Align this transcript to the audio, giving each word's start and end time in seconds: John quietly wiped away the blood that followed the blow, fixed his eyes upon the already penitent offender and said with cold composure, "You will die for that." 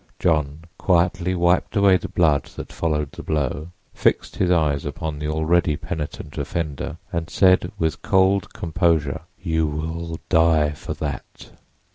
John 0.17 0.61
quietly 0.79 1.35
wiped 1.35 1.75
away 1.75 1.97
the 1.97 2.09
blood 2.09 2.45
that 2.55 2.71
followed 2.73 3.11
the 3.11 3.21
blow, 3.21 3.69
fixed 3.93 4.37
his 4.37 4.49
eyes 4.49 4.83
upon 4.83 5.19
the 5.19 5.27
already 5.27 5.77
penitent 5.77 6.39
offender 6.39 6.97
and 7.13 7.29
said 7.29 7.71
with 7.77 8.01
cold 8.01 8.51
composure, 8.51 9.21
"You 9.39 9.67
will 9.67 10.17
die 10.27 10.71
for 10.71 10.95
that." 10.95 11.51